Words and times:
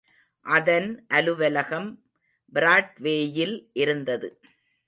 அதன் 0.45 1.05
அலுவலகம் 1.07 1.89
பிராட்வேயில் 2.53 3.55
இருந்தது. 3.73 4.29